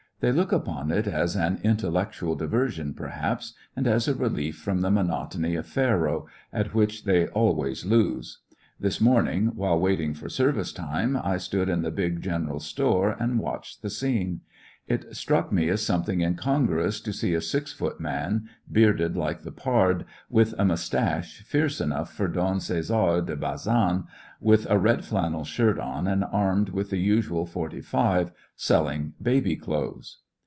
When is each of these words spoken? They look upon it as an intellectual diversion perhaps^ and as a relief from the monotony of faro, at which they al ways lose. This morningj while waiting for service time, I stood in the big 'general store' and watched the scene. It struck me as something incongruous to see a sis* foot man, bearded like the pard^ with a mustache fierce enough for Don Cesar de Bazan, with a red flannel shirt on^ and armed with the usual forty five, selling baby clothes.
They 0.21 0.31
look 0.31 0.51
upon 0.51 0.91
it 0.91 1.07
as 1.07 1.35
an 1.35 1.59
intellectual 1.63 2.35
diversion 2.35 2.93
perhaps^ 2.93 3.53
and 3.75 3.87
as 3.87 4.07
a 4.07 4.13
relief 4.13 4.55
from 4.55 4.81
the 4.81 4.91
monotony 4.91 5.55
of 5.55 5.65
faro, 5.65 6.27
at 6.53 6.75
which 6.75 7.05
they 7.05 7.27
al 7.29 7.55
ways 7.55 7.87
lose. 7.87 8.37
This 8.79 8.99
morningj 8.99 9.55
while 9.55 9.79
waiting 9.79 10.13
for 10.13 10.29
service 10.29 10.71
time, 10.73 11.17
I 11.17 11.37
stood 11.37 11.69
in 11.69 11.81
the 11.81 11.89
big 11.89 12.21
'general 12.21 12.59
store' 12.59 13.15
and 13.19 13.39
watched 13.39 13.81
the 13.81 13.89
scene. 13.89 14.41
It 14.87 15.15
struck 15.15 15.51
me 15.53 15.69
as 15.69 15.81
something 15.85 16.19
incongruous 16.21 16.99
to 17.01 17.13
see 17.13 17.33
a 17.35 17.39
sis* 17.39 17.71
foot 17.71 17.99
man, 18.01 18.49
bearded 18.69 19.15
like 19.15 19.43
the 19.43 19.51
pard^ 19.51 20.03
with 20.29 20.53
a 20.57 20.65
mustache 20.65 21.43
fierce 21.43 21.79
enough 21.79 22.11
for 22.11 22.27
Don 22.27 22.59
Cesar 22.59 23.21
de 23.21 23.37
Bazan, 23.37 24.05
with 24.41 24.67
a 24.69 24.79
red 24.79 25.05
flannel 25.05 25.45
shirt 25.45 25.77
on^ 25.77 26.11
and 26.11 26.25
armed 26.25 26.69
with 26.69 26.89
the 26.89 26.97
usual 26.99 27.45
forty 27.45 27.79
five, 27.79 28.31
selling 28.57 29.13
baby 29.21 29.55
clothes. 29.55 30.17